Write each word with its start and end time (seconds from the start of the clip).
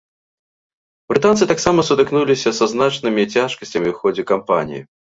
Брытанцы 1.13 1.43
таксама 1.53 1.85
сутыкнуліся 1.91 2.57
са 2.63 2.71
значнымі 2.75 3.29
цяжкасцямі 3.33 3.89
ў 3.91 3.95
ходзе 4.03 4.31
кампаніі. 4.35 4.81